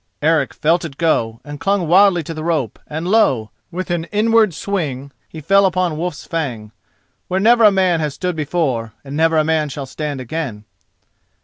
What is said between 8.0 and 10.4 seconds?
stood before and never a man shall stand